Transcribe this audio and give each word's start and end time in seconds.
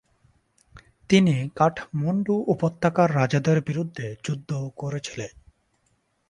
তিনি 1.09 1.35
কাঠমান্ডু 1.55 2.35
উপত্যকার 2.47 3.09
রাজাদের 3.15 3.57
বিরুদ্ধে 3.61 4.15
যুদ্ধ 4.23 4.49
করেছিলেন। 4.75 5.31